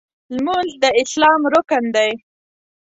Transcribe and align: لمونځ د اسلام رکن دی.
لمونځ 0.35 0.71
د 0.83 0.85
اسلام 1.01 1.41
رکن 1.53 1.83
دی. 1.95 2.11